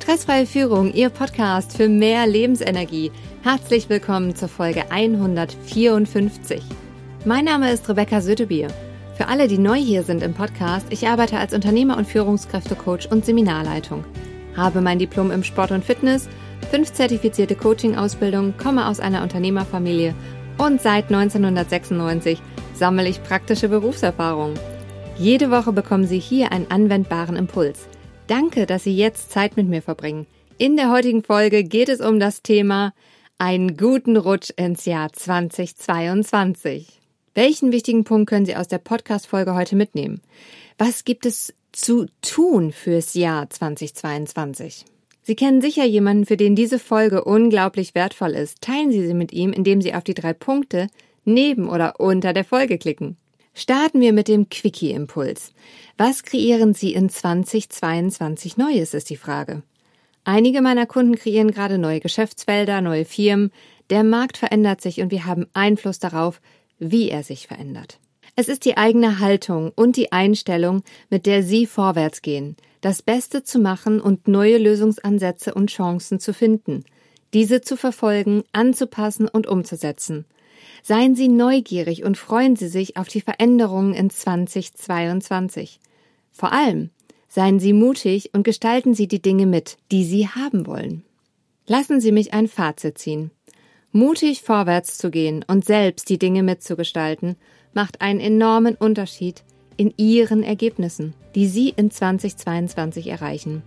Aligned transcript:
Stressfreie 0.00 0.46
Führung, 0.46 0.94
Ihr 0.94 1.10
Podcast 1.10 1.76
für 1.76 1.88
mehr 1.88 2.24
Lebensenergie. 2.24 3.10
Herzlich 3.42 3.88
willkommen 3.88 4.36
zur 4.36 4.46
Folge 4.48 4.92
154. 4.92 6.62
Mein 7.24 7.44
Name 7.44 7.72
ist 7.72 7.88
Rebecca 7.88 8.20
Sötebier. 8.20 8.68
Für 9.16 9.26
alle, 9.26 9.48
die 9.48 9.58
neu 9.58 9.74
hier 9.74 10.04
sind 10.04 10.22
im 10.22 10.34
Podcast, 10.34 10.86
ich 10.90 11.08
arbeite 11.08 11.36
als 11.36 11.52
Unternehmer- 11.52 11.96
und 11.96 12.06
Führungskräftecoach 12.06 13.10
und 13.10 13.24
Seminarleitung. 13.24 14.04
Habe 14.56 14.80
mein 14.82 15.00
Diplom 15.00 15.32
im 15.32 15.42
Sport 15.42 15.72
und 15.72 15.84
Fitness, 15.84 16.28
fünf 16.70 16.92
zertifizierte 16.92 17.56
Coaching-Ausbildungen, 17.56 18.56
komme 18.56 18.86
aus 18.86 19.00
einer 19.00 19.24
Unternehmerfamilie 19.24 20.14
und 20.58 20.80
seit 20.80 21.12
1996 21.12 22.40
sammle 22.72 23.08
ich 23.08 23.24
praktische 23.24 23.68
Berufserfahrung. 23.68 24.54
Jede 25.18 25.50
Woche 25.50 25.72
bekommen 25.72 26.06
Sie 26.06 26.20
hier 26.20 26.52
einen 26.52 26.70
anwendbaren 26.70 27.34
Impuls– 27.34 27.88
Danke, 28.28 28.66
dass 28.66 28.84
Sie 28.84 28.94
jetzt 28.94 29.30
Zeit 29.30 29.56
mit 29.56 29.68
mir 29.68 29.80
verbringen. 29.80 30.26
In 30.58 30.76
der 30.76 30.90
heutigen 30.90 31.24
Folge 31.24 31.64
geht 31.64 31.88
es 31.88 32.00
um 32.00 32.20
das 32.20 32.42
Thema 32.42 32.92
einen 33.38 33.78
guten 33.78 34.18
Rutsch 34.18 34.50
ins 34.54 34.84
Jahr 34.84 35.10
2022. 35.10 37.00
Welchen 37.34 37.72
wichtigen 37.72 38.04
Punkt 38.04 38.28
können 38.28 38.44
Sie 38.44 38.54
aus 38.54 38.68
der 38.68 38.78
Podcast-Folge 38.78 39.54
heute 39.54 39.76
mitnehmen? 39.76 40.20
Was 40.76 41.06
gibt 41.06 41.24
es 41.24 41.54
zu 41.72 42.04
tun 42.20 42.70
fürs 42.70 43.14
Jahr 43.14 43.48
2022? 43.48 44.84
Sie 45.22 45.34
kennen 45.34 45.62
sicher 45.62 45.86
jemanden, 45.86 46.26
für 46.26 46.36
den 46.36 46.54
diese 46.54 46.78
Folge 46.78 47.24
unglaublich 47.24 47.94
wertvoll 47.94 48.32
ist. 48.32 48.60
Teilen 48.60 48.92
Sie 48.92 49.06
sie 49.06 49.14
mit 49.14 49.32
ihm, 49.32 49.54
indem 49.54 49.80
Sie 49.80 49.94
auf 49.94 50.04
die 50.04 50.12
drei 50.12 50.34
Punkte 50.34 50.88
neben 51.24 51.66
oder 51.66 51.98
unter 51.98 52.34
der 52.34 52.44
Folge 52.44 52.76
klicken. 52.76 53.16
Starten 53.58 54.00
wir 54.00 54.12
mit 54.12 54.28
dem 54.28 54.48
Quickie-Impuls. 54.48 55.52
Was 55.96 56.22
kreieren 56.22 56.74
Sie 56.74 56.94
in 56.94 57.10
2022 57.10 58.56
Neues, 58.56 58.94
ist 58.94 59.10
die 59.10 59.16
Frage. 59.16 59.64
Einige 60.22 60.62
meiner 60.62 60.86
Kunden 60.86 61.16
kreieren 61.16 61.50
gerade 61.50 61.76
neue 61.76 61.98
Geschäftsfelder, 61.98 62.80
neue 62.82 63.04
Firmen. 63.04 63.50
Der 63.90 64.04
Markt 64.04 64.36
verändert 64.36 64.80
sich 64.80 65.00
und 65.00 65.10
wir 65.10 65.24
haben 65.24 65.48
Einfluss 65.54 65.98
darauf, 65.98 66.40
wie 66.78 67.10
er 67.10 67.24
sich 67.24 67.48
verändert. 67.48 67.98
Es 68.36 68.46
ist 68.46 68.64
die 68.64 68.76
eigene 68.76 69.18
Haltung 69.18 69.72
und 69.74 69.96
die 69.96 70.12
Einstellung, 70.12 70.84
mit 71.10 71.26
der 71.26 71.42
Sie 71.42 71.66
vorwärts 71.66 72.22
gehen, 72.22 72.56
das 72.80 73.02
Beste 73.02 73.42
zu 73.42 73.58
machen 73.58 74.00
und 74.00 74.28
neue 74.28 74.58
Lösungsansätze 74.58 75.52
und 75.52 75.70
Chancen 75.70 76.20
zu 76.20 76.32
finden, 76.32 76.84
diese 77.34 77.60
zu 77.60 77.76
verfolgen, 77.76 78.44
anzupassen 78.52 79.26
und 79.26 79.48
umzusetzen– 79.48 80.26
Seien 80.82 81.14
Sie 81.14 81.28
neugierig 81.28 82.04
und 82.04 82.16
freuen 82.16 82.56
Sie 82.56 82.68
sich 82.68 82.96
auf 82.96 83.08
die 83.08 83.20
Veränderungen 83.20 83.94
in 83.94 84.10
2022. 84.10 85.80
Vor 86.32 86.52
allem 86.52 86.90
seien 87.28 87.60
Sie 87.60 87.72
mutig 87.72 88.30
und 88.32 88.42
gestalten 88.42 88.94
Sie 88.94 89.08
die 89.08 89.22
Dinge 89.22 89.46
mit, 89.46 89.76
die 89.92 90.04
Sie 90.04 90.28
haben 90.28 90.66
wollen. 90.66 91.04
Lassen 91.66 92.00
Sie 92.00 92.12
mich 92.12 92.32
ein 92.32 92.48
Fazit 92.48 92.98
ziehen. 92.98 93.30
Mutig 93.92 94.42
vorwärts 94.42 94.98
zu 94.98 95.10
gehen 95.10 95.44
und 95.46 95.64
selbst 95.64 96.08
die 96.08 96.18
Dinge 96.18 96.42
mitzugestalten, 96.42 97.36
macht 97.74 98.00
einen 98.00 98.20
enormen 98.20 98.74
Unterschied 98.74 99.44
in 99.76 99.94
Ihren 99.96 100.42
Ergebnissen, 100.42 101.14
die 101.34 101.46
Sie 101.46 101.72
in 101.76 101.90
2022 101.90 103.06
erreichen. 103.06 103.62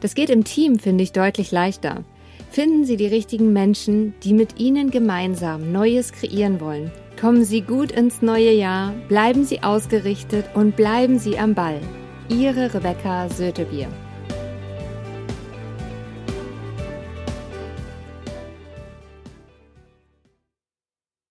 Das 0.00 0.14
geht 0.14 0.30
im 0.30 0.44
Team, 0.44 0.78
finde 0.78 1.04
ich, 1.04 1.12
deutlich 1.12 1.52
leichter. 1.52 2.04
Finden 2.52 2.84
Sie 2.84 2.98
die 2.98 3.06
richtigen 3.06 3.54
Menschen, 3.54 4.12
die 4.22 4.34
mit 4.34 4.60
Ihnen 4.60 4.90
gemeinsam 4.90 5.72
Neues 5.72 6.12
kreieren 6.12 6.60
wollen. 6.60 6.92
Kommen 7.18 7.46
Sie 7.46 7.62
gut 7.62 7.90
ins 7.90 8.20
neue 8.20 8.52
Jahr, 8.52 8.92
bleiben 9.08 9.46
Sie 9.46 9.62
ausgerichtet 9.62 10.44
und 10.52 10.76
bleiben 10.76 11.18
Sie 11.18 11.38
am 11.38 11.54
Ball. 11.54 11.80
Ihre 12.28 12.74
Rebecca 12.74 13.30
Sötebier. 13.30 13.88